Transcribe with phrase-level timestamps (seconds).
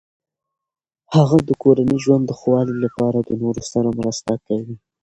[1.15, 4.75] هغه د کورني ژوند د ښه والي لپاره د نورو سره مرسته کوي.